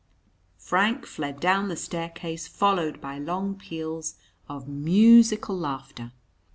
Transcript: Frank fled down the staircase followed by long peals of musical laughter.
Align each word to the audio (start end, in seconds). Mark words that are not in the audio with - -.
Frank 0.57 1.05
fled 1.05 1.39
down 1.39 1.67
the 1.67 1.75
staircase 1.75 2.47
followed 2.47 2.99
by 2.99 3.19
long 3.19 3.53
peals 3.55 4.15
of 4.49 4.67
musical 4.67 5.55
laughter. 5.55 6.11